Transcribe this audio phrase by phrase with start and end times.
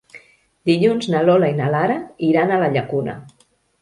[0.69, 1.99] Dilluns na Lola i na Lara
[2.31, 3.19] iran a la Llacuna.